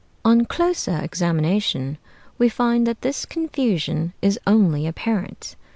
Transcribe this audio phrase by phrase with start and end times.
[0.25, 1.99] On closer examination
[2.39, 5.55] we find that this confusion is only apparent.